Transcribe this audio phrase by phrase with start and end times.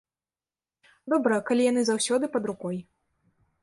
[1.15, 2.77] Добра, калі яны заўсёды пад рукой.